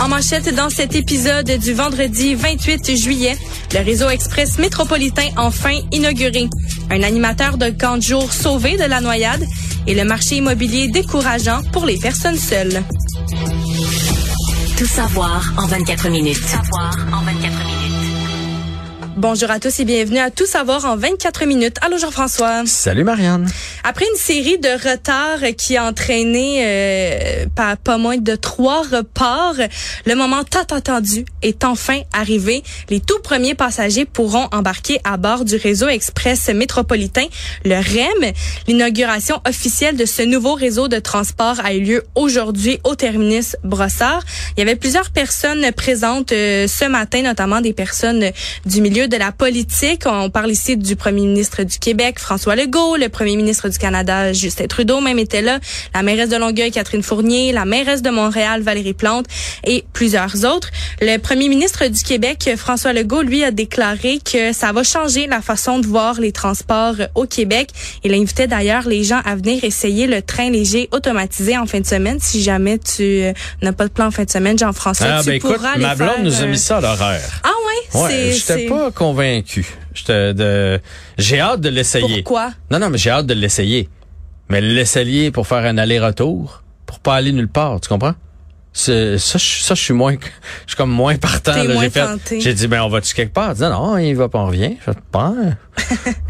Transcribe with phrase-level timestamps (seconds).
[0.00, 3.36] En manchette dans cet épisode du vendredi 28 juillet,
[3.74, 6.48] le réseau express métropolitain enfin inauguré.
[6.90, 9.44] Un animateur de camp de jour sauvé de la noyade
[9.86, 12.82] et le marché immobilier décourageant pour les personnes seules.
[14.76, 16.40] Tout savoir en 24 minutes.
[16.40, 17.17] Tout savoir en 24 minutes.
[19.20, 21.74] Bonjour à tous et bienvenue à Tout savoir en 24 minutes.
[21.80, 22.62] Allô Jean-François.
[22.66, 23.48] Salut Marianne.
[23.82, 29.56] Après une série de retards qui a entraîné euh, pas, pas moins de trois reports,
[30.06, 32.62] le moment tant attendu est enfin arrivé.
[32.90, 37.26] Les tout premiers passagers pourront embarquer à bord du réseau express métropolitain,
[37.64, 38.32] le REM.
[38.68, 44.22] L'inauguration officielle de ce nouveau réseau de transport a eu lieu aujourd'hui au terminus Brossard.
[44.56, 48.30] Il y avait plusieurs personnes présentes euh, ce matin, notamment des personnes
[48.64, 50.02] du milieu de la politique.
[50.06, 54.32] On parle ici du premier ministre du Québec, François Legault, le premier ministre du Canada,
[54.32, 55.58] Justin Trudeau, même était là,
[55.94, 59.26] la mairesse de Longueuil, Catherine Fournier, la mairesse de Montréal, Valérie Plante
[59.64, 60.68] et plusieurs autres.
[61.00, 65.40] Le premier ministre du Québec, François Legault, lui a déclaré que ça va changer la
[65.40, 67.70] façon de voir les transports au Québec.
[68.04, 71.86] Il invitait d'ailleurs les gens à venir essayer le train léger automatisé en fin de
[71.86, 72.18] semaine.
[72.20, 75.26] Si jamais tu euh, n'as pas de plan en fin de semaine, Jean-François, Ah, tu
[75.30, 77.40] ben écoute, aller ma blonde faire, nous a euh, mis ça à l'horaire.
[77.44, 79.66] Ah ouais, Ouais, c'est j'étais c'est- pas convaincu.
[80.06, 80.80] De
[81.16, 82.22] j'ai hâte de l'essayer.
[82.22, 82.50] Pourquoi?
[82.70, 83.88] Non non, mais j'ai hâte de l'essayer.
[84.50, 88.14] Mais l'essayer pour faire un aller-retour, pour pas aller nulle part, tu comprends?
[88.72, 91.52] Ça, je- ça, je suis moins, je suis comme moins partant.
[92.38, 93.54] J'ai dit, ben, on va-tu quelque part?
[93.54, 94.76] Dit, non, non, il va pas, on revient.
[94.86, 95.32] Je pas.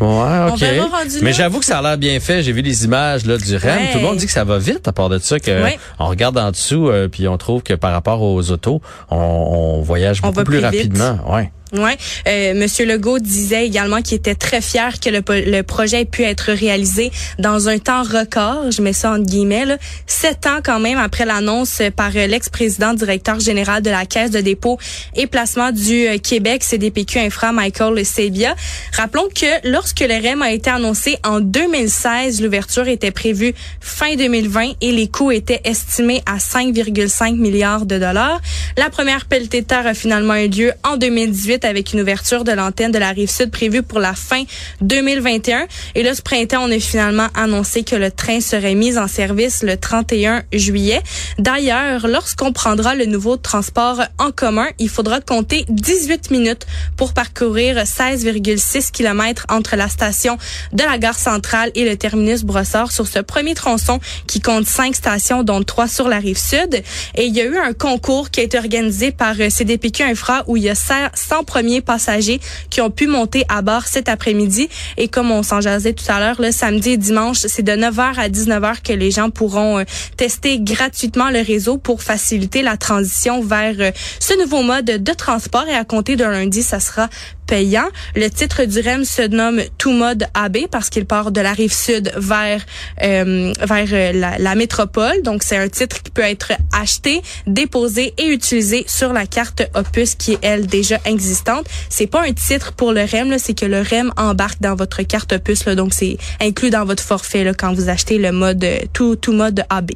[0.01, 1.21] Ouais, ok.
[1.23, 2.43] Mais j'avoue que ça a l'air bien fait.
[2.43, 3.77] J'ai vu les images, là, du REM.
[3.77, 3.93] Ouais.
[3.93, 5.79] Tout le monde dit que ça va vite, à part de ça, que Ouais.
[5.99, 8.81] on regarde en dessous, euh, puis on trouve que par rapport aux autos,
[9.11, 11.19] on, on voyage On beaucoup plus, plus rapidement.
[11.29, 11.53] Ouais.
[11.75, 16.23] Ouais, euh, Monsieur Legault disait également qu'il était très fier que le, projet ait pu
[16.23, 18.71] être réalisé dans un temps record.
[18.71, 19.67] Je mets ça entre guillemets.
[20.07, 24.79] Sept ans quand même après l'annonce par l'ex-président directeur général de la Caisse de dépôt
[25.15, 28.55] et placement du euh, Québec, CDPQ Infra, Michael Sebia.
[28.97, 34.73] Rappelons que lorsque le REM a été annoncé en 2016, l'ouverture était prévue fin 2020
[34.81, 38.41] et les coûts étaient estimés à 5,5 milliards de dollars.
[38.79, 42.53] La première pelletée de terre a finalement eu lieu en 2018 avec une ouverture de
[42.53, 44.43] l'antenne de la rive sud prévue pour la fin
[44.81, 45.67] 2021.
[45.95, 49.63] Et là, ce printemps, on a finalement annoncé que le train serait mis en service
[49.63, 51.03] le 31 juillet.
[51.39, 56.67] D'ailleurs, lorsqu'on prendra le nouveau transport en commun, il faudra compter 18 minutes
[56.97, 60.39] pour parcourir 16,6 km entre la station
[60.73, 64.95] de la gare centrale et le terminus Brossard sur ce premier tronçon qui compte cinq
[64.95, 66.83] stations, dont trois sur la rive sud.
[67.15, 70.57] Et il y a eu un concours qui a été organisé par CDPQ Infra où
[70.57, 74.69] il y a 100 premiers passagers qui ont pu monter à bord cet après-midi.
[74.99, 78.19] Et comme on s'en jasait tout à l'heure, le samedi et dimanche, c'est de 9h
[78.19, 79.85] à 19h que les gens pourront euh,
[80.17, 85.67] tester gratuitement le réseau pour faciliter la transition vers euh, ce nouveau mode de transport.
[85.69, 87.09] Et à compter de lundi, ça sera
[87.51, 91.73] Le titre du REM se nomme Tout mode AB parce qu'il part de la rive
[91.73, 92.61] sud vers
[93.03, 95.23] euh, vers euh, la, métropole.
[95.23, 100.15] Donc c'est un titre qui peut être acheté, déposé et utilisé sur la carte Opus
[100.15, 101.67] qui est elle déjà existante.
[101.89, 105.33] C'est pas un titre pour le REM, c'est que le REM embarque dans votre carte
[105.33, 105.65] Opus.
[105.65, 109.65] Là, donc c'est inclus dans votre forfait quand vous achetez le mode euh, tout mode
[109.71, 109.93] AB.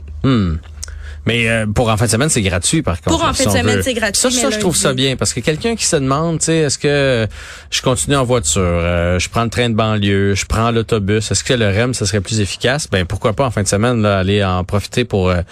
[1.27, 3.17] Mais euh, pour en fin de semaine, c'est gratuit par contre.
[3.17, 5.77] Pour en fin de semaine, c'est gratuit, Ça, je trouve ça bien parce que quelqu'un
[5.77, 7.27] qui se demande, tu sais, est-ce que
[7.71, 11.45] je continue en voiture, euh, je prends le train de banlieue, je prends l'autobus, est-ce
[11.45, 12.89] que le REM ça serait plus efficace?
[12.91, 15.43] Ben pourquoi pas en fin de semaine là, aller en profiter pour euh,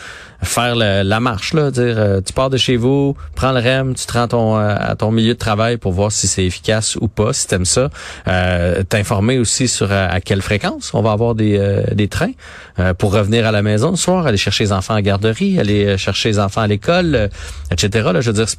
[0.43, 3.95] faire le- la marche là, dire euh, tu pars de chez vous, prends le REM,
[3.95, 6.97] tu te rends ton, euh, à ton milieu de travail pour voir si c'est efficace
[7.01, 7.91] ou pas, si t'aimes ça.
[8.27, 12.33] Euh, T'informer aussi sur à quelle fréquence on va avoir des, euh, des trains
[12.79, 15.60] euh, pour revenir à la maison le soir, aller chercher les enfants à la garderie,
[15.61, 17.29] aller euh, chercher les enfants à l'école, euh,
[17.71, 18.11] etc.
[18.13, 18.59] Là, je veux dire, c'est-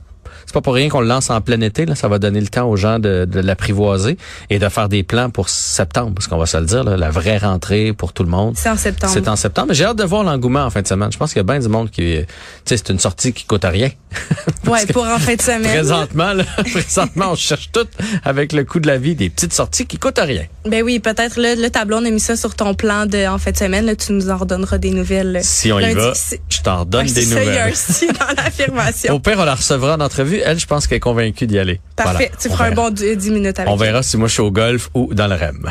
[0.54, 1.86] pas pour rien qu'on le lance en plein été.
[1.86, 1.96] Là.
[1.96, 4.18] Ça va donner le temps aux gens de, de l'apprivoiser
[4.50, 7.10] et de faire des plans pour septembre, parce qu'on va se le dire, là, la
[7.10, 8.56] vraie rentrée pour tout le monde.
[8.58, 9.14] C'est en septembre.
[9.14, 9.68] C'est en septembre.
[9.70, 11.10] Mais J'ai hâte de voir l'engouement en fin de semaine.
[11.10, 12.02] Je pense qu'il y a bien du monde qui...
[12.02, 12.26] Tu
[12.66, 13.92] sais, c'est une sortie qui coûte rien.
[14.68, 15.64] Ouais, pour en fin de semaine.
[15.64, 17.88] Présentement, là, présentement, on cherche tout
[18.24, 20.44] avec le coût de la vie des petites sorties qui coûtent rien.
[20.66, 23.40] Ben oui, peut-être là, le tableau, on a mis ça sur ton plan de en
[23.40, 23.86] fin de semaine.
[23.86, 25.40] Là, tu nous en redonneras des nouvelles.
[25.44, 25.96] Si on y lundi.
[25.96, 26.14] va,
[26.50, 27.76] je t'en redonne Ouais, des ça, Il y a un nouvelles.
[27.76, 29.14] si dans l'affirmation.
[29.16, 30.40] Au pire, on la recevra en entrevue.
[30.46, 31.80] Elle, je pense qu'elle est convaincue d'y aller.
[31.96, 32.12] Parfait.
[32.14, 32.30] Voilà.
[32.40, 33.80] Tu On feras un bon du- 10 minutes avec On elle.
[33.88, 35.68] verra si moi je suis au golf ou dans le REM.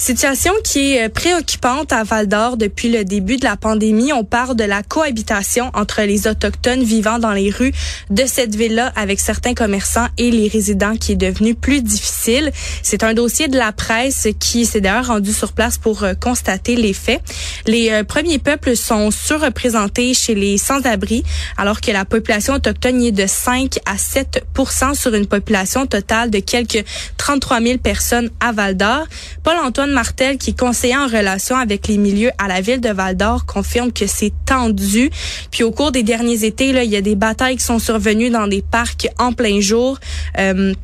[0.00, 4.14] Situation qui est euh, préoccupante à Val d'Or depuis le début de la pandémie.
[4.14, 7.74] On parle de la cohabitation entre les Autochtones vivant dans les rues
[8.08, 12.50] de cette ville-là avec certains commerçants et les résidents qui est devenu plus difficile.
[12.82, 16.76] C'est un dossier de la presse qui s'est d'ailleurs rendu sur place pour euh, constater
[16.76, 17.20] les faits.
[17.66, 21.24] Les euh, premiers peuples sont surreprésentés chez les sans-abri
[21.58, 24.46] alors que la population autochtone est de 5 à 7
[24.94, 26.84] sur une population totale de quelques
[27.18, 29.06] 33 000 personnes à Val d'Or.
[29.42, 33.16] Paul-Antoine Martel, qui est conseiller en relation avec les milieux à la ville de Val
[33.16, 35.10] d'Or, confirme que c'est tendu.
[35.50, 38.30] Puis au cours des derniers étés, là, il y a des batailles qui sont survenues
[38.30, 39.98] dans des parcs en plein jour.
[40.38, 40.74] Euh,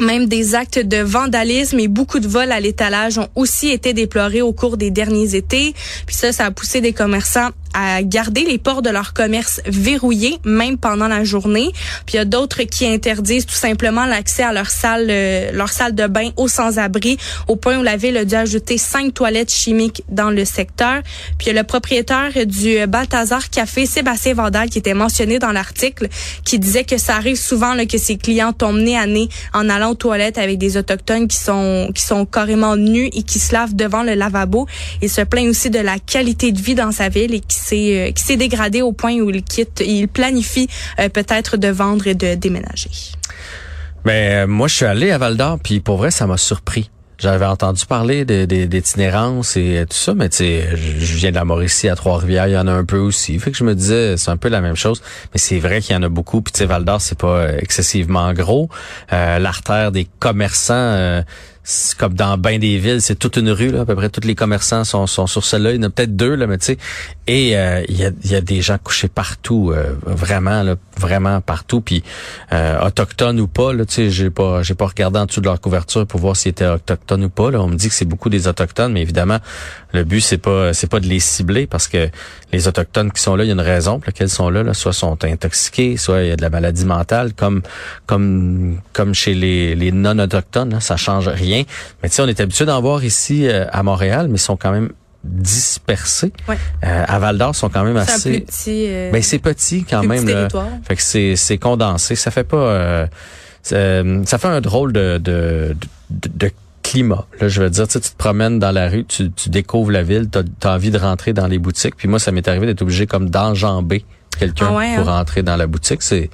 [0.00, 4.42] même des actes de vandalisme et beaucoup de vols à l'étalage ont aussi été déplorés
[4.42, 5.74] au cours des derniers étés.
[6.06, 10.38] Puis ça, ça a poussé des commerçants à garder les portes de leur commerce verrouillées,
[10.44, 11.70] même pendant la journée.
[12.06, 15.70] Puis il y a d'autres qui interdisent tout simplement l'accès à leur salle, euh, leur
[15.70, 17.16] salle de bain aux sans-abri,
[17.48, 21.02] au point où la ville a dû ajouter cinq toilettes chimiques dans le secteur.
[21.38, 25.52] Puis il y a le propriétaire du Balthazar Café, Sébastien Vandal, qui était mentionné dans
[25.52, 26.08] l'article,
[26.44, 29.68] qui disait que ça arrive souvent là, que ses clients tombent nez à nez en
[29.68, 33.52] allant aux toilettes avec des autochtones qui sont qui sont carrément nus et qui se
[33.52, 34.66] lavent devant le lavabo.
[35.00, 38.10] Il se plaint aussi de la qualité de vie dans sa ville et qui euh,
[38.12, 40.68] qui s'est dégradé au point où il quitte, il planifie
[40.98, 42.90] euh, peut-être de vendre et de déménager.
[44.04, 46.90] Mais ben, moi, je suis allé à Val d'Or, puis pour vrai, ça m'a surpris.
[47.18, 51.88] J'avais entendu parler d'itinérance et tout ça, mais tu sais, je viens de la Mauricie
[51.88, 53.38] à Trois-Rivières, il y en a un peu aussi.
[53.38, 55.00] Fait que je me disais, c'est un peu la même chose,
[55.32, 56.42] mais c'est vrai qu'il y en a beaucoup.
[56.42, 58.68] Puis tu sais, Val d'Or, c'est pas excessivement gros.
[59.12, 61.24] Euh, L'artère des commerçants, c'est
[61.96, 64.34] comme dans bain des villes, c'est toute une rue, là, à peu près tous les
[64.34, 65.72] commerçants sont, sont sur celle-là.
[65.72, 66.78] Il y en a peut-être deux, là, mais tu sais.
[67.28, 71.40] Et euh, il, y a, y, a, des gens couchés partout, euh, vraiment, là, vraiment
[71.40, 71.80] partout.
[71.80, 72.02] Puis
[72.52, 75.46] euh, autochtones ou pas, là, tu sais, j'ai pas j'ai pas regardé en dessous de
[75.46, 77.52] leur couverture pour voir s'ils étaient autochtones ou pas.
[77.52, 77.60] Là.
[77.60, 79.38] On me dit que c'est beaucoup des autochtones, mais évidemment,
[79.92, 82.08] le but, c'est pas c'est pas de les cibler parce que
[82.52, 84.64] les autochtones qui sont là, il y a une raison pour laquelle ils sont là,
[84.64, 84.74] là.
[84.74, 87.62] Soit sont intoxiqués, soit il y a de la maladie mentale, comme
[88.06, 91.51] comme comme chez les, les non-autochtones, ça change rien
[92.02, 94.56] mais tu sais, on est habitué d'en voir ici euh, à Montréal, mais ils sont
[94.56, 94.90] quand même
[95.24, 96.32] dispersés.
[96.48, 96.58] Ouais.
[96.84, 98.40] Euh, à Val d'Or, sont quand même assez.
[98.40, 98.86] petit.
[98.88, 100.28] Euh, ben c'est petit quand même.
[100.28, 100.48] Là.
[100.84, 102.16] Fait que c'est c'est condensé.
[102.16, 103.06] Ça fait pas.
[103.62, 105.76] ça fait un drôle de de,
[106.10, 106.50] de,
[106.82, 107.26] climat.
[107.40, 110.28] Là, je veux dire, tu, te promènes dans la rue, tu, tu découvres la ville,
[110.28, 111.94] tu as, envie de rentrer dans les boutiques.
[111.96, 114.04] Puis moi, ça m'est arrivé d'être obligé comme d'enjamber
[114.36, 115.18] quelqu'un ah pour hein?
[115.18, 116.02] rentrer dans la boutique.
[116.02, 116.28] C'est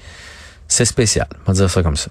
[0.69, 1.27] c'est spécial.
[1.47, 2.11] On va dire ça comme ça.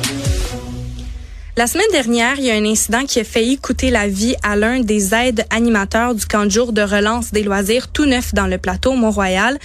[1.57, 4.55] La semaine dernière, il y a un incident qui a failli coûter la vie à
[4.55, 8.47] l'un des aides animateurs du camp de jour de relance des loisirs tout neuf dans
[8.47, 9.59] le plateau Mont-Royal.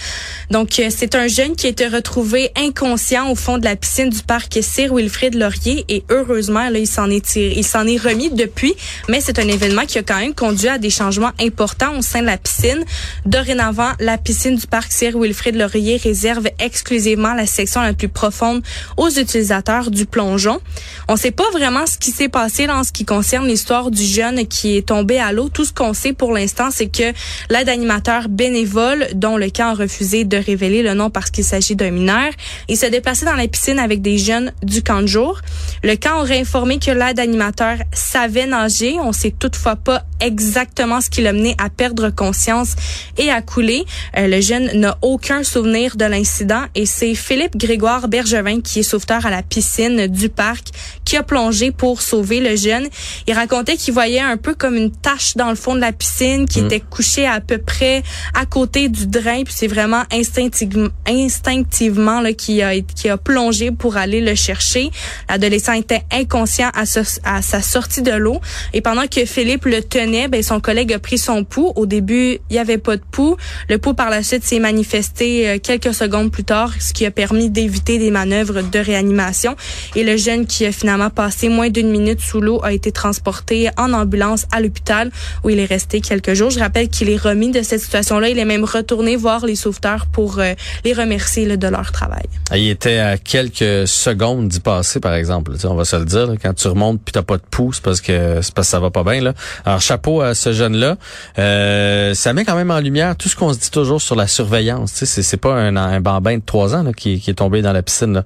[0.51, 4.09] Donc, euh, c'est un jeune qui a été retrouvé inconscient au fond de la piscine
[4.09, 7.97] du parc Sir Wilfrid Laurier et heureusement, là, il s'en est tiré, il s'en est
[7.97, 8.75] remis depuis,
[9.07, 12.19] mais c'est un événement qui a quand même conduit à des changements importants au sein
[12.19, 12.83] de la piscine.
[13.25, 18.61] Dorénavant, la piscine du parc Sir Wilfrid Laurier réserve exclusivement la section la plus profonde
[18.97, 20.59] aux utilisateurs du plongeon.
[21.07, 24.47] On sait pas vraiment ce qui s'est passé dans ce qui concerne l'histoire du jeune
[24.47, 25.49] qui est tombé à l'eau.
[25.49, 27.13] Tout ce qu'on sait pour l'instant, c'est que
[27.49, 31.75] l'aide animateur bénévole, dont le camp a refusé de révéler le nom parce qu'il s'agit
[31.75, 32.31] d'un mineur,
[32.67, 35.41] il se déplaçait dans la piscine avec des jeunes du camp de jour.
[35.83, 38.97] Le camp aurait informé que l'aide animateur savait nager.
[39.01, 42.75] On sait toutefois pas exactement ce qui l'a mené à perdre conscience
[43.17, 43.85] et à couler.
[44.17, 48.83] Euh, le jeune n'a aucun souvenir de l'incident et c'est Philippe Grégoire Bergevin qui est
[48.83, 50.67] sauveteur à la piscine du parc
[51.05, 52.87] qui a plongé pour sauver le jeune.
[53.27, 56.47] Il racontait qu'il voyait un peu comme une tache dans le fond de la piscine
[56.47, 56.65] qui mm.
[56.65, 59.43] était couchée à peu près à côté du drain.
[59.43, 64.91] Puis c'est vraiment instinctivement, instinctivement là, qui a, qui a plongé pour aller le chercher.
[65.29, 66.83] L'adolescent était inconscient à,
[67.23, 68.41] à sa sortie de l'eau.
[68.73, 71.71] Et pendant que Philippe le tenait, ben, son collègue a pris son pouls.
[71.75, 73.37] Au début, il n'y avait pas de pouls.
[73.69, 77.11] Le pouls par la suite s'est manifesté euh, quelques secondes plus tard, ce qui a
[77.11, 79.55] permis d'éviter des manœuvres de réanimation.
[79.95, 83.69] Et le jeune qui a finalement passé moins d'une minute sous l'eau, a été transporté
[83.77, 85.09] en ambulance à l'hôpital
[85.43, 86.51] où il est resté quelques jours.
[86.51, 88.29] Je rappelle qu'il est remis de cette situation-là.
[88.29, 90.53] Il est même retourné voir les sauveteurs pour euh,
[90.85, 92.27] les remercier de leur travail.
[92.51, 95.53] Ah, il était à quelques secondes d'y passer, par exemple.
[95.63, 96.29] on va se le dire.
[96.41, 98.91] Quand tu remontes puis t'as pas de pouce parce que c'est parce que ça va
[98.91, 99.21] pas bien.
[99.21, 99.33] Là.
[99.65, 100.97] Alors chapeau à ce jeune-là.
[101.39, 104.27] Euh, ça met quand même en lumière tout ce qu'on se dit toujours sur la
[104.27, 104.93] surveillance.
[104.93, 107.61] Tu sais, c'est pas un, un bambin de trois ans là, qui, qui, est tombé
[107.61, 108.23] dans la piscine.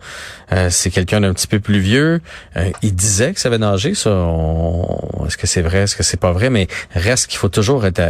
[0.51, 2.21] Euh, c'est quelqu'un d'un petit peu plus vieux.
[2.57, 3.57] Euh, il disait que ça avait
[5.27, 6.49] est-ce que c'est vrai, est-ce que c'est pas vrai?
[6.49, 8.01] Mais reste qu'il faut toujours être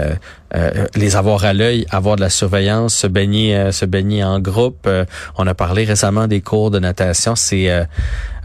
[0.95, 4.89] les avoir à l'œil, avoir de la surveillance, se baigner, se baigner en groupe.
[5.37, 7.35] on a parlé récemment des cours de natation.
[7.35, 7.69] C'est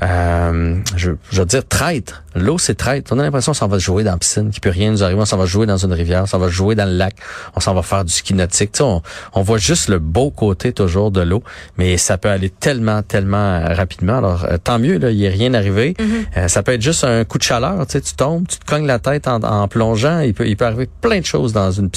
[0.02, 2.22] euh, je, je veux dire traître.
[2.34, 3.12] L'eau, c'est traître.
[3.14, 5.18] On a l'impression qu'on s'en va jouer dans la piscine, qu'il peut rien nous arriver.
[5.18, 7.16] On s'en va jouer dans une rivière, on s'en va jouer dans le lac,
[7.54, 8.72] on s'en va faire du ski nautique.
[8.72, 11.42] Tu sais, on, on, voit juste le beau côté toujours de l'eau,
[11.78, 14.18] mais ça peut aller tellement, tellement euh, rapidement.
[14.18, 15.94] Alors, euh, tant mieux, là, il n'y a rien arrivé.
[15.98, 16.48] Mm-hmm.
[16.48, 17.86] ça peut être juste un coup de chaleur.
[17.86, 20.20] Tu sais, tu tombes, tu te cognes la tête en, en plongeant.
[20.20, 21.95] Il peut, il peut arriver plein de choses dans une piscine.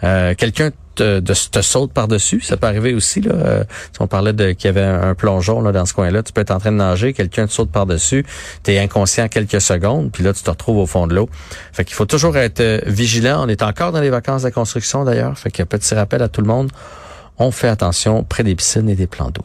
[0.00, 2.40] Quelqu'un de, te saute par-dessus.
[2.40, 3.20] Ça peut arriver aussi.
[3.20, 3.32] Là.
[3.34, 3.64] Euh,
[4.00, 6.22] on parlait de qu'il y avait un, plongeon là, dans ce coin-là.
[6.22, 8.24] Tu peux être en train de nager, quelqu'un te saute par-dessus,
[8.62, 11.28] tu es inconscient quelques secondes, puis là, tu te retrouves au fond de l'eau.
[11.72, 13.44] Fait qu'il faut toujours être euh, vigilant.
[13.44, 15.38] On est encore dans les vacances de construction d'ailleurs.
[15.38, 16.70] Fait qu'il petit rappel à tout le monde.
[17.38, 19.44] On fait attention près des piscines et des plans d'eau.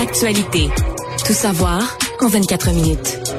[0.00, 0.68] Actualité.
[1.24, 3.33] Tout savoir en 24 minutes.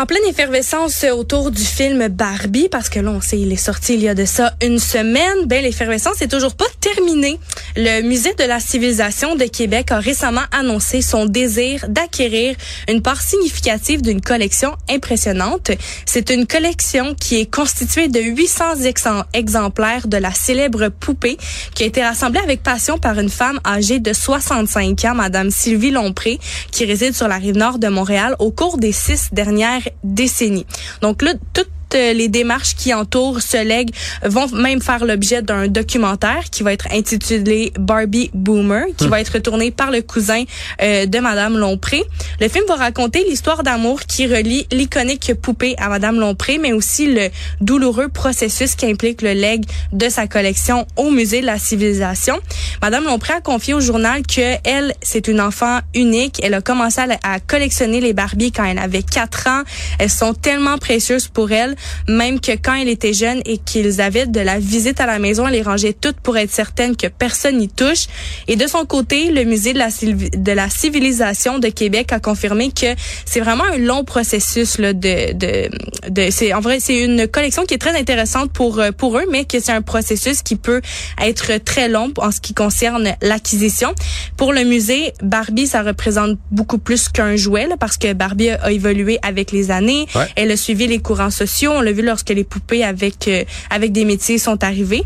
[0.00, 3.92] En pleine effervescence autour du film Barbie, parce que là, on sait, il est sorti
[3.92, 7.38] il y a de ça une semaine, ben, l'effervescence est toujours pas terminée.
[7.76, 12.56] Le Musée de la civilisation de Québec a récemment annoncé son désir d'acquérir
[12.88, 15.70] une part significative d'une collection impressionnante.
[16.06, 21.36] C'est une collection qui est constituée de 800 exemplaires de la célèbre poupée
[21.74, 25.90] qui a été rassemblée avec passion par une femme âgée de 65 ans, Madame Sylvie
[25.90, 26.38] Lompré,
[26.72, 30.66] qui réside sur la rive nord de Montréal au cours des six dernières décennies.
[31.00, 33.90] Donc là, tout euh, les démarches qui entourent ce leg
[34.22, 39.10] vont même faire l'objet d'un documentaire qui va être intitulé Barbie Boomer, qui hmm.
[39.10, 40.44] va être tourné par le cousin
[40.82, 42.02] euh, de Madame Lompré.
[42.40, 47.06] Le film va raconter l'histoire d'amour qui relie l'iconique poupée à Madame Lompré, mais aussi
[47.06, 47.28] le
[47.60, 52.38] douloureux processus qui implique le leg de sa collection au musée de la civilisation.
[52.82, 56.40] Madame Lompré a confié au journal que elle, c'est une enfant unique.
[56.42, 59.62] Elle a commencé à, à collectionner les Barbies quand elle avait 4 ans.
[59.98, 61.76] Elles sont tellement précieuses pour elle
[62.08, 65.46] même que quand elle était jeune et qu'ils avaient de la visite à la maison,
[65.46, 68.06] elle les rangeait toutes pour être certaine que personne n'y touche.
[68.48, 72.70] Et de son côté, le musée de la, de la civilisation de Québec a confirmé
[72.70, 72.94] que
[73.24, 75.70] c'est vraiment un long processus là, de, de,
[76.08, 79.24] de c'est en vrai c'est une collection qui est très intéressante pour euh, pour eux,
[79.30, 80.80] mais que c'est un processus qui peut
[81.22, 83.94] être très long en ce qui concerne l'acquisition.
[84.36, 88.70] Pour le musée, Barbie, ça représente beaucoup plus qu'un jouet là, parce que Barbie a
[88.70, 90.06] évolué avec les années.
[90.36, 93.92] Elle a suivi les courants sociaux on l'a vu lorsque les poupées avec euh, avec
[93.92, 95.04] des métiers sont arrivées.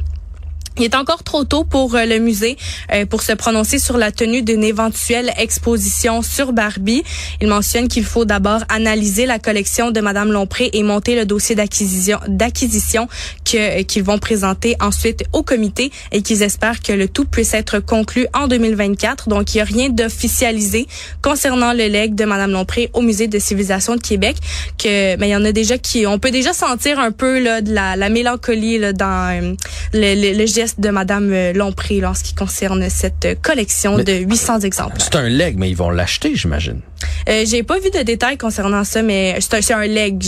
[0.76, 2.56] Il est encore trop tôt pour euh, le musée
[2.92, 7.04] euh, pour se prononcer sur la tenue d'une éventuelle exposition sur Barbie.
[7.40, 11.54] Il mentionne qu'il faut d'abord analyser la collection de Madame Lompré et monter le dossier
[11.54, 13.06] d'acquisition d'acquisition
[13.44, 17.78] que qu'ils vont présenter ensuite au comité et qu'ils espèrent que le tout puisse être
[17.78, 19.28] conclu en 2024.
[19.28, 20.88] Donc il n'y a rien d'officialisé
[21.22, 24.36] concernant le legs de Madame Lompré au musée de civilisation de Québec.
[24.76, 27.60] Que mais il y en a déjà qui on peut déjà sentir un peu là
[27.60, 29.54] de la, la mélancolie là, dans euh,
[29.92, 30.46] le, le, le
[30.78, 35.04] de Madame euh, Lompré en ce qui concerne cette collection de 800 exemplaires.
[35.04, 36.80] C'est un leg, mais ils vont l'acheter, j'imagine.
[37.28, 40.22] Euh, J'ai pas vu de détails concernant ça, mais c'est un, un leg.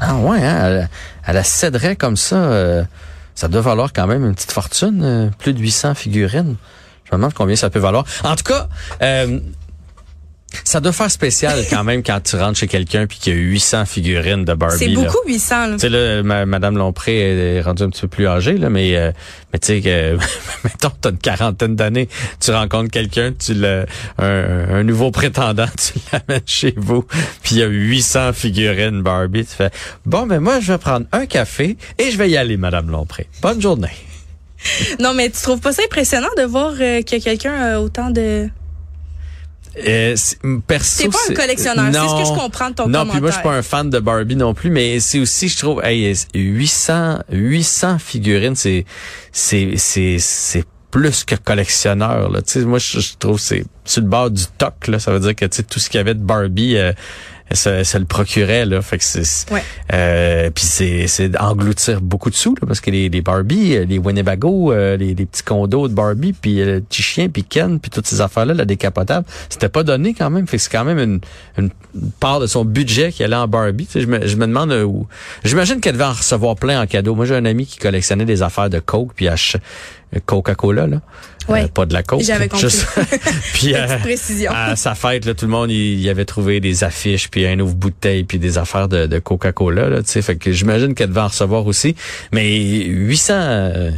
[0.00, 0.88] Ah ouais, hein?
[1.26, 2.36] elle, elle, céderait comme ça.
[2.36, 2.84] Euh,
[3.34, 6.56] ça doit valoir quand même une petite fortune, euh, plus de 800 figurines.
[7.04, 8.04] Je me demande combien ça peut valoir.
[8.24, 8.68] En tout cas,
[10.64, 13.38] ça doit faire spécial quand même quand tu rentres chez quelqu'un puis qu'il y a
[13.38, 14.78] 800 figurines de Barbie.
[14.78, 15.72] C'est beaucoup 800.
[15.72, 19.12] Tu sais là, Madame Lompré est rendue un petit peu plus âgée là, mais euh,
[19.52, 20.16] mais tu sais que
[20.64, 22.08] mettons t'as une quarantaine d'années,
[22.40, 23.86] tu rencontres quelqu'un, tu le
[24.18, 27.02] un, nouveau prétendant, tu l'amènes chez vous,
[27.42, 29.70] puis il y a 800 figurines Barbie, tu fais
[30.06, 33.26] bon mais moi je vais prendre un café et je vais y aller Madame Lompré.
[33.40, 33.92] Bonne journée.
[35.00, 38.48] non mais tu trouves pas ça impressionnant de voir euh, que quelqu'un a autant de
[39.78, 40.14] euh,
[40.66, 43.04] perso, c'est pas un collectionneur, c'est ce que je comprends de ton non, commentaire.
[43.04, 45.48] Non, puis moi je suis pas un fan de Barbie non plus, mais c'est aussi
[45.48, 48.84] je trouve hey, 800 800 figurines, c'est
[49.32, 52.42] c'est c'est c'est plus que collectionneur là.
[52.42, 55.34] Tu sais, moi je, trouve c'est sur le bord du toc là, ça veut dire
[55.34, 56.92] que tu sais tout ce qu'il y avait de Barbie euh,
[57.54, 59.62] ça, ça, le procurait là fait que c'est ouais.
[59.92, 63.84] euh, puis c'est c'est engloutir beaucoup de sous là, parce que les, les Barbie euh,
[63.84, 67.44] les Winnebago euh, les, les, petits condos de Barbie puis euh, le petit chien puis
[67.44, 70.62] Ken puis toutes ces affaires là la décapotable c'était pas donné quand même fait que
[70.62, 71.20] c'est quand même une,
[71.58, 71.70] une
[72.20, 74.72] part de son budget qui allait en Barbie tu sais, je me je me demande
[74.72, 75.06] où
[75.44, 78.42] j'imagine qu'elle devait en recevoir plein en cadeau moi j'ai un ami qui collectionnait des
[78.42, 79.28] affaires de coke puis
[80.20, 81.00] Coca-Cola, là.
[81.48, 81.64] Ouais.
[81.64, 82.22] Euh, pas de la Coke.
[82.22, 82.68] J'avais compris.
[82.68, 82.86] Juste-
[83.54, 84.52] puis euh, précision.
[84.54, 87.58] à sa fête, là, tout le monde il, il avait trouvé des affiches, puis un
[87.60, 89.88] ouvre bouteille, puis des affaires de, de Coca-Cola.
[89.88, 91.94] Là, tu sais, fait que j'imagine qu'elle devait en recevoir aussi.
[92.32, 93.90] Mais 800, euh,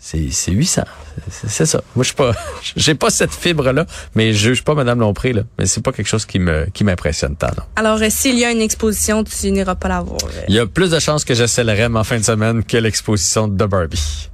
[0.00, 0.82] c'est c'est 800.
[1.30, 1.80] C'est ça.
[1.94, 2.32] Moi, je suis pas,
[2.76, 3.86] j'ai pas cette fibre là,
[4.16, 5.42] mais je juge pas Madame Lompré là.
[5.58, 7.46] Mais c'est pas quelque chose qui me qui m'impressionne tant.
[7.56, 7.62] Non.
[7.76, 10.18] Alors, euh, s'il y a une exposition, tu n'iras pas la voir.
[10.24, 10.40] euh.
[10.48, 12.76] Il y a plus de chances que j'essaie le REM en fin de semaine que
[12.76, 14.28] l'exposition de Barbie.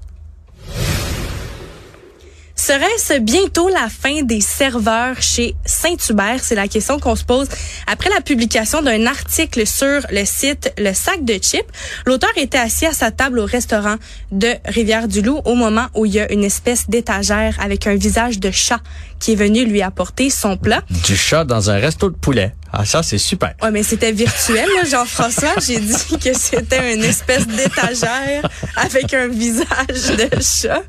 [2.70, 6.38] Serait-ce bientôt la fin des serveurs chez Saint-Hubert?
[6.40, 7.48] C'est la question qu'on se pose
[7.88, 11.66] après la publication d'un article sur le site Le Sac de Chips.
[12.06, 13.96] L'auteur était assis à sa table au restaurant
[14.30, 18.52] de Rivière-du-Loup au moment où il y a une espèce d'étagère avec un visage de
[18.52, 18.78] chat
[19.20, 20.82] qui est venu lui apporter son plat.
[21.04, 22.54] Du chat dans un resto de poulet.
[22.72, 23.54] Ah ça c'est super.
[23.62, 25.54] Ouais, mais c'était virtuel, là, Jean-François.
[25.66, 29.66] J'ai dit que c'était une espèce d'étagère avec un visage
[30.16, 30.82] de chat.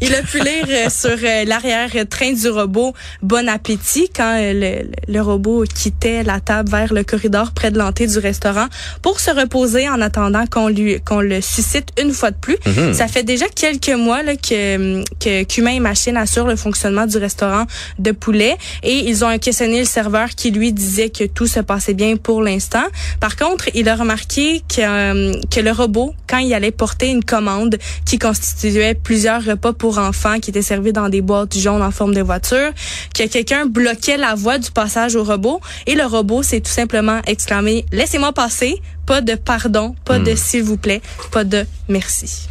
[0.00, 4.90] Il a pu lire euh, sur euh, l'arrière-train du robot Bon appétit quand euh, le,
[5.12, 8.66] le robot quittait la table vers le corridor près de l'entrée du restaurant
[9.00, 12.56] pour se reposer en attendant qu'on lui qu'on le suscite une fois de plus.
[12.92, 17.18] Ça fait déjà quelques mois là, que que qu'Humain et Machine assurent le fonctionnement du
[17.18, 17.66] restaurant
[17.98, 21.94] de poulet et ils ont questionné le serveur qui lui disait que tout se passait
[21.94, 22.84] bien pour l'instant.
[23.20, 27.24] Par contre, il a remarqué que, euh, que le robot, quand il allait porter une
[27.24, 31.90] commande qui constituait plusieurs repas pour enfants qui étaient servis dans des boîtes jaunes en
[31.90, 32.70] forme de voiture,
[33.14, 37.20] que quelqu'un bloquait la voie du passage au robot et le robot s'est tout simplement
[37.26, 42.48] exclamé «Laissez-moi passer», pas de pardon, pas de s'il vous plaît, pas de merci.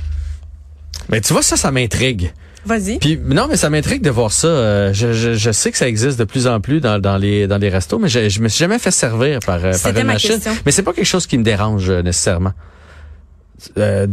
[1.07, 2.33] Mais tu vois ça, ça m'intrigue.
[2.65, 2.99] Vas-y.
[2.99, 4.47] Puis non, mais ça m'intrigue de voir ça.
[4.47, 7.47] Euh, je, je, je sais que ça existe de plus en plus dans, dans les
[7.47, 9.97] dans les restos, mais je, je me suis jamais fait servir par, euh, par une
[10.07, 10.31] ma machine.
[10.31, 10.51] question.
[10.65, 12.53] Mais c'est pas quelque chose qui me dérange euh, nécessairement.
[13.77, 14.07] Euh,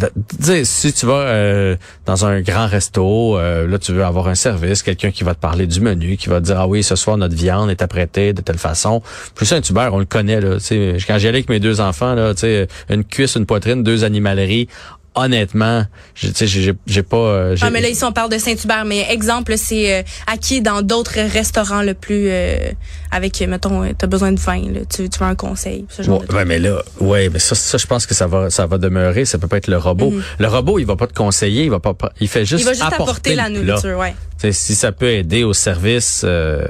[0.65, 4.83] si tu vas euh, dans un grand resto, euh, là tu veux avoir un service,
[4.83, 7.17] quelqu'un qui va te parler du menu, qui va te dire ah oui ce soir
[7.17, 9.03] notre viande est apprêtée de telle façon.
[9.37, 10.57] Plus un tubère, on le connaît là.
[10.57, 13.47] Tu sais, quand j'y allais avec mes deux enfants là, tu sais, une cuisse, une
[13.47, 14.67] poitrine, deux animaleries.
[15.17, 17.17] Honnêtement, je- j'ai j'ai pas.
[17.17, 18.85] euh, Ah, mais là, ici, on parle de Saint-Hubert.
[18.85, 22.29] Mais exemple, c'est euh, acquis dans d'autres restaurants le plus...
[22.29, 22.71] euh,
[23.11, 26.03] avec, euh, mettons, tu as besoin de vin, là, tu, tu veux un conseil, ce
[26.03, 28.51] genre Ouais, de ouais, mais là, ouais, mais ça, ça, je pense que ça va,
[28.51, 29.25] ça va demeurer.
[29.25, 30.13] Ça peut pas être le robot.
[30.39, 32.73] Le robot, il va pas te conseiller, il va pas, il fait juste, Il va
[32.73, 34.15] juste apporter apporter la nourriture, ouais.
[34.39, 36.67] Tu sais, si ça peut aider au service, euh,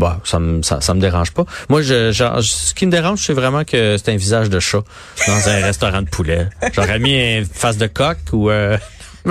[0.00, 1.44] bah, ça me, ça, ça me dérange pas.
[1.68, 4.82] Moi, je, genre, ce qui me dérange, c'est vraiment que c'est un visage de chat
[5.26, 6.48] dans un restaurant de poulet.
[6.72, 8.50] J'aurais mis une face de coq ou.
[8.50, 8.76] Euh,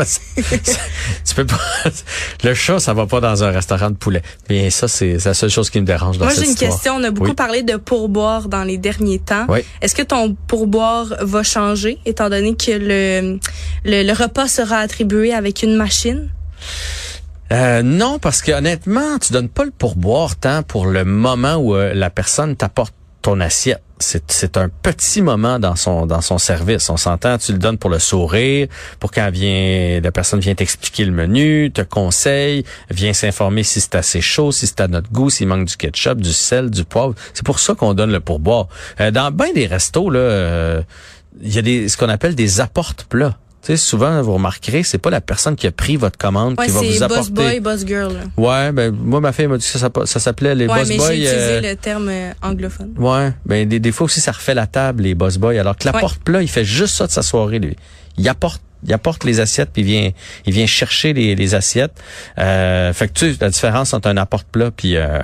[1.25, 1.60] tu peux pas.
[2.43, 4.21] Le chat, ça va pas dans un restaurant de poulet.
[4.47, 6.93] Mais ça, c'est la seule chose qui me dérange dans Moi, cette j'ai une question.
[6.97, 7.36] On a beaucoup Oui.
[7.36, 9.45] parlé de pourboire dans les derniers temps.
[9.49, 9.62] Oui.
[9.82, 13.39] Est-ce que ton pourboire va changer, étant donné que le,
[13.84, 16.29] le, le repas sera attribué avec une machine?
[17.51, 21.75] Euh, non, parce que honnêtement, tu donnes pas le pourboire tant pour le moment où
[21.75, 23.81] euh, la personne t'apporte ton assiette.
[24.01, 26.89] C'est, un petit moment dans son dans son service.
[26.89, 28.69] On s'entend, tu le donnes pour le sourire,
[29.01, 33.95] pour quand vient la personne vient t'expliquer le menu, te conseille, vient s'informer si c'est
[33.95, 37.13] assez chaud, si c'est à notre goût, s'il manque du ketchup, du sel, du poivre.
[37.33, 38.67] C'est pour ça qu'on donne le pourboire.
[39.01, 40.81] Euh, dans bien des restos là,
[41.41, 43.38] il y a des ce qu'on appelle des apportes plats.
[43.61, 46.67] Tu sais, souvent, vous remarquerez, c'est pas la personne qui a pris votre commande Ouais,
[46.67, 47.31] qui va vous apporter.
[47.31, 48.13] boss boy, boss girl.
[48.13, 48.19] là.
[48.37, 50.87] Ouais, ben moi ma fille m'a dit que ça, s'app- ça s'appelait les Ouais, boss
[50.87, 51.07] mais boys.
[51.07, 52.93] j'ai utilisé euh, le terme euh, anglophone.
[52.97, 55.83] Ouais, ben des, des fois aussi ça refait la table les boss boys alors que
[55.85, 55.91] Ouais.
[55.93, 57.75] l'apporte plat, il fait juste ça de sa soirée lui.
[58.17, 60.11] Il apporte il apporte les assiettes puis il vient
[60.45, 62.01] il vient chercher les, les assiettes.
[62.37, 65.19] Euh, fait que tu sais la différence entre un apporte plat puis euh,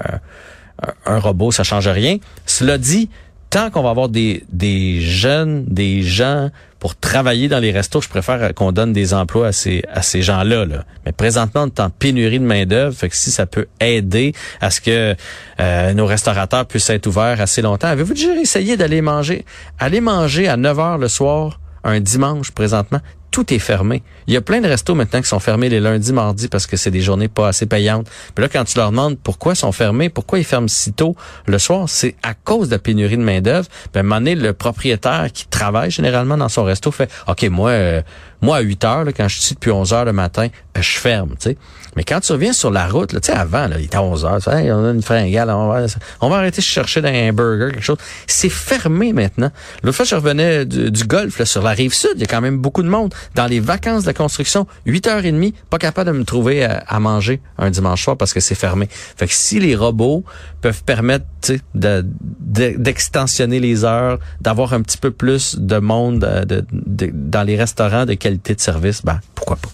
[0.83, 2.17] un- un robot, ça change rien.
[2.45, 3.09] Cela dit,
[3.55, 8.09] tant qu'on va avoir des, des jeunes, des gens pour travailler dans les restos, je
[8.09, 10.65] préfère qu'on donne des emplois à ces, à ces gens-là.
[10.65, 10.83] Là.
[11.05, 14.71] Mais présentement, on est en pénurie de main-d'œuvre, fait que si ça peut aider à
[14.71, 15.15] ce que
[15.61, 17.87] euh, nos restaurateurs puissent être ouverts assez longtemps.
[17.87, 19.45] Avez-vous déjà essayé d'aller manger?
[19.79, 22.99] Aller manger à 9 heures le soir, un dimanche présentement,
[23.35, 24.01] tout est fermé.
[24.27, 26.77] Il y a plein de restos maintenant qui sont fermés les lundis, mardis parce que
[26.77, 28.07] c'est des journées pas assez payantes.
[28.33, 31.17] Puis là, quand tu leur demandes pourquoi ils sont fermés, pourquoi ils ferment si tôt
[31.45, 33.67] le soir, c'est à cause de la pénurie de main d'œuvre.
[33.91, 38.01] Puis à le propriétaire qui travaille généralement dans son resto fait, ok, moi, euh,
[38.41, 40.97] moi à 8 heures, là, quand je suis depuis 11 heures le matin, euh, je
[40.97, 41.57] ferme, tu sais.
[41.95, 44.39] Mais quand tu reviens sur la route, tu sais, avant, là, il était 11 heures,
[44.47, 47.97] on a une fringale, on va, arrêter de chercher dans un burger, quelque chose.
[48.27, 49.51] C'est fermé maintenant.
[49.84, 52.41] L'autre fois, je revenais du, du golf, sur la rive sud, il y a quand
[52.41, 53.13] même beaucoup de monde.
[53.36, 57.69] Dans les vacances de la construction, 8h30, pas capable de me trouver à, manger un
[57.69, 58.88] dimanche soir parce que c'est fermé.
[58.89, 60.23] Fait que si les robots
[60.62, 61.25] peuvent permettre,
[61.73, 68.13] d'extensionner les heures, d'avoir un petit peu plus de monde euh, dans les restaurants de
[68.15, 69.69] qualité de service, ben, pourquoi pas?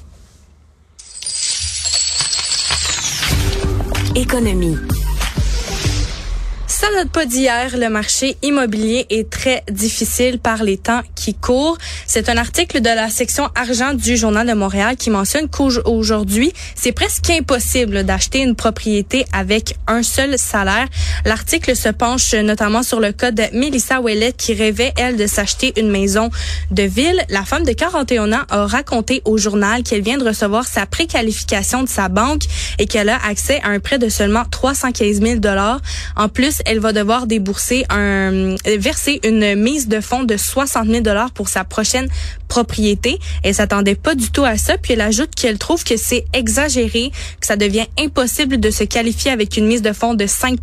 [4.15, 5.00] Économie.
[6.71, 11.77] Ça date pas d'hier, le marché immobilier est très difficile par les temps qui courent.
[12.07, 16.93] C'est un article de la section argent du Journal de Montréal qui mentionne qu'aujourd'hui, c'est
[16.93, 20.87] presque impossible d'acheter une propriété avec un seul salaire.
[21.25, 25.73] L'article se penche notamment sur le cas de Melissa Ouellet qui rêvait, elle, de s'acheter
[25.77, 26.29] une maison
[26.71, 27.21] de ville.
[27.29, 31.83] La femme de 41 ans a raconté au journal qu'elle vient de recevoir sa préqualification
[31.83, 32.43] de sa banque
[32.79, 35.39] et qu'elle a accès à un prêt de seulement 315 000
[36.15, 41.01] En plus, elle va devoir débourser un verser une mise de fonds de 60 000
[41.01, 42.07] dollars pour sa prochaine
[42.47, 43.17] propriété.
[43.43, 47.11] Elle s'attendait pas du tout à ça, puis elle ajoute qu'elle trouve que c'est exagéré,
[47.39, 50.59] que ça devient impossible de se qualifier avec une mise de fonds de 5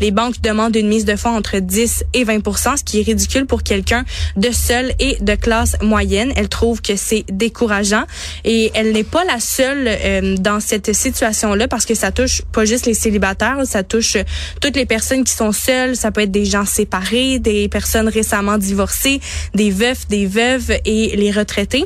[0.00, 2.42] Les banques demandent une mise de fonds entre 10 et 20
[2.76, 4.04] ce qui est ridicule pour quelqu'un
[4.36, 6.32] de seul et de classe moyenne.
[6.34, 8.04] Elle trouve que c'est décourageant
[8.44, 12.64] et elle n'est pas la seule euh, dans cette situation-là parce que ça touche pas
[12.64, 14.16] juste les célibataires, ça touche
[14.60, 18.58] toutes les personnes qui sont seules, ça peut être des gens séparés, des personnes récemment
[18.58, 19.20] divorcées,
[19.54, 21.84] des veufs, des veuves et les retraités.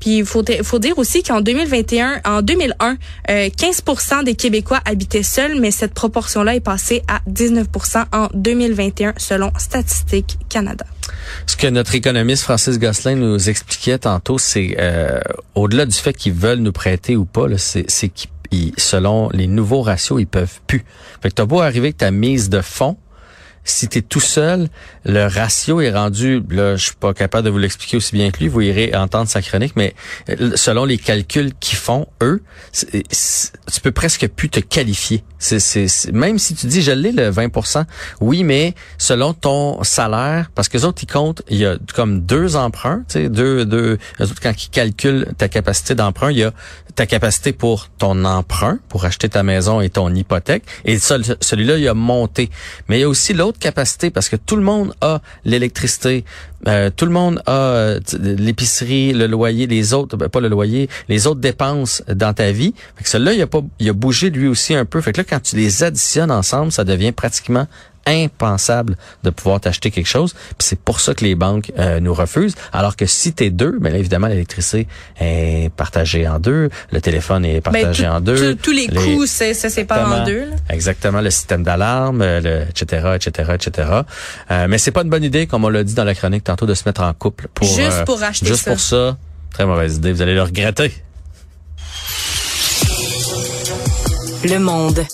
[0.00, 5.58] Puis il faut, dire aussi qu'en 2021, en 2001, 15 euh, des Québécois habitaient seuls,
[5.58, 10.86] mais cette proportion-là est passée à 19% en 2021 selon Statistique Canada.
[11.46, 15.20] Ce que notre économiste Francis Gosselin nous expliquait tantôt, c'est euh,
[15.54, 18.30] au-delà du fait qu'ils veulent nous prêter ou pas, c'est qu'ils
[18.76, 20.84] selon les nouveaux ratios, ils peuvent plus.
[21.20, 22.96] Fait que t'as beau arriver avec ta mise de fonds,
[23.64, 24.68] si tu es tout seul,
[25.04, 28.38] le ratio est rendu, là, je suis pas capable de vous l'expliquer aussi bien que
[28.38, 29.94] lui, vous irez entendre sa chronique, mais
[30.28, 32.42] euh, selon les calculs qu'ils font, eux,
[32.72, 35.22] tu peux presque plus te qualifier.
[35.38, 37.84] C'est, même si tu dis, je l'ai le 20%
[38.20, 42.22] oui, mais selon ton salaire, parce que les autres, ils comptent, il y a comme
[42.22, 46.44] deux emprunts, tu sais, deux, deux, autres, quand ils calculent ta capacité d'emprunt, il y
[46.44, 46.52] a
[46.94, 51.86] ta capacité pour ton emprunt, pour acheter ta maison et ton hypothèque, et celui-là, il
[51.86, 52.50] a monté.
[52.88, 56.24] Mais il y a aussi l'autre capacité, parce que tout le monde a l'électricité,
[56.66, 60.88] euh, tout le monde a euh, l'épicerie, le loyer, les autres, ben, pas le loyer,
[61.08, 62.74] les autres dépenses dans ta vie.
[62.96, 65.00] Fait que celui-là, il a pas, il a bougé lui aussi un peu.
[65.00, 67.66] Fait que là, quand tu les additionnes ensemble, ça devient pratiquement
[68.08, 70.32] impensable de pouvoir t'acheter quelque chose.
[70.32, 72.54] Puis c'est pour ça que les banques euh, nous refusent.
[72.72, 74.88] Alors que si t'es deux, mais là, évidemment, l'électricité
[75.20, 78.54] est partagée en deux, le téléphone est ben, partagé en deux.
[78.56, 80.48] Tous les, coûts, ça sépare en deux.
[80.68, 83.88] Exactement, le système d'alarme, le, etc., etc., etc.
[84.50, 86.66] Euh, mais c'est pas une bonne idée, comme on l'a dit dans la chronique tantôt,
[86.66, 89.16] de se mettre en couple pour juste euh, pour acheter juste pour ça.
[89.52, 90.12] Très mauvaise idée.
[90.12, 90.92] Vous allez le regretter.
[94.44, 95.04] Le monde.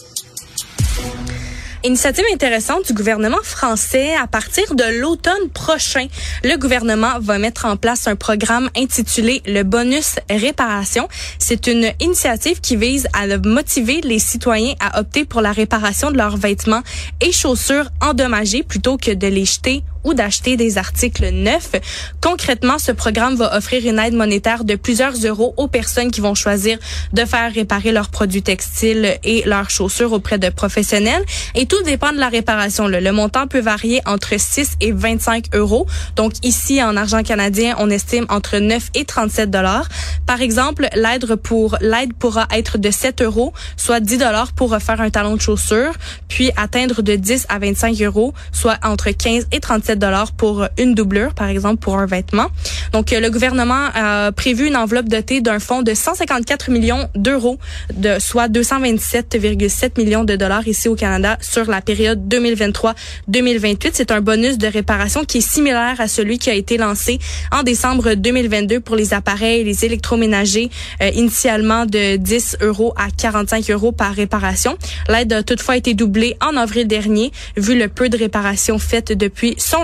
[1.84, 4.14] Initiative intéressante du gouvernement français.
[4.14, 6.06] À partir de l'automne prochain,
[6.42, 11.08] le gouvernement va mettre en place un programme intitulé le bonus réparation.
[11.38, 16.16] C'est une initiative qui vise à motiver les citoyens à opter pour la réparation de
[16.16, 16.82] leurs vêtements
[17.20, 21.72] et chaussures endommagés plutôt que de les jeter ou d'acheter des articles neufs.
[22.20, 26.34] Concrètement, ce programme va offrir une aide monétaire de plusieurs euros aux personnes qui vont
[26.34, 26.78] choisir
[27.12, 31.24] de faire réparer leurs produits textiles et leurs chaussures auprès de professionnels.
[31.54, 32.86] Et tout dépend de la réparation.
[32.86, 35.86] Le montant peut varier entre 6 et 25 euros.
[36.16, 39.88] Donc ici, en argent canadien, on estime entre 9 et 37 dollars.
[40.26, 45.00] Par exemple, l'aide pour l'aide pourra être de 7 euros, soit 10 dollars pour refaire
[45.00, 45.92] un talon de chaussure,
[46.28, 50.94] puis atteindre de 10 à 25 euros, soit entre 15 et 37 dollars pour une
[50.94, 52.46] doublure, par exemple, pour un vêtement.
[52.92, 57.58] Donc, euh, le gouvernement a prévu une enveloppe dotée d'un fonds de 154 millions d'euros,
[57.94, 63.90] de soit 227,7 millions de dollars ici au Canada sur la période 2023-2028.
[63.92, 67.18] C'est un bonus de réparation qui est similaire à celui qui a été lancé
[67.52, 70.70] en décembre 2022 pour les appareils, les électroménagers,
[71.02, 74.76] euh, initialement de 10 euros à 45 euros par réparation.
[75.08, 79.54] L'aide a toutefois été doublée en avril dernier, vu le peu de réparations faites depuis
[79.58, 79.83] son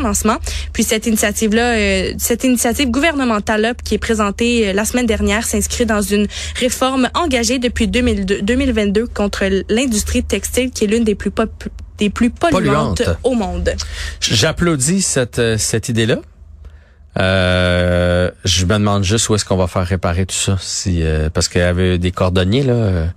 [0.72, 5.86] Puis cette initiative-là, euh, cette initiative gouvernementale qui est présentée euh, la semaine dernière s'inscrit
[5.86, 11.30] dans une réforme engagée depuis 2022 contre l'industrie textile qui est l'une des plus
[11.98, 13.70] des plus polluantes, au monde.
[14.20, 16.16] J'applaudis cette euh, cette idée-là.
[17.16, 21.02] je me demande juste où est-ce qu'on va faire réparer tout ça, si
[21.34, 23.10] parce qu'il y avait des cordonniers là.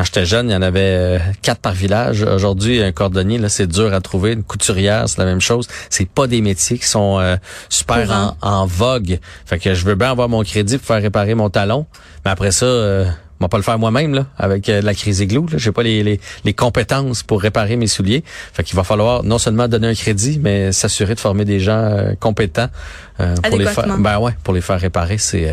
[0.00, 2.22] Quand j'étais jeune, il y en avait euh, quatre par village.
[2.22, 4.32] Aujourd'hui, un cordonnier, là, c'est dur à trouver.
[4.32, 5.68] Une couturière, c'est la même chose.
[5.90, 7.36] C'est pas des métiers qui sont euh,
[7.68, 9.18] super en, vogue.
[9.44, 11.84] Fait que je veux bien avoir mon crédit pour faire réparer mon talon.
[12.24, 13.04] Mais après ça, euh,
[13.40, 15.46] vais pas le faire moi-même là, avec euh, la crise igloo.
[15.56, 18.22] Je n'ai pas les, les, les, compétences pour réparer mes souliers.
[18.52, 22.14] Fait qu'il va falloir non seulement donner un crédit, mais s'assurer de former des gens
[22.20, 22.68] compétents
[23.16, 23.98] pour les faire.
[23.98, 25.52] Ben ouais, pour les faire réparer ces,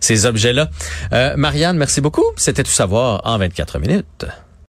[0.00, 0.70] ces objets-là.
[1.36, 2.24] Marianne, merci beaucoup.
[2.36, 4.26] C'était tout savoir en 24 minutes.